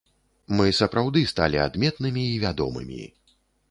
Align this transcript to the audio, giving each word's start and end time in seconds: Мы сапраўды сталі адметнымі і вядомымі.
Мы 0.59 0.65
сапраўды 0.77 1.23
сталі 1.33 1.63
адметнымі 1.69 2.27
і 2.33 2.43
вядомымі. 2.49 3.03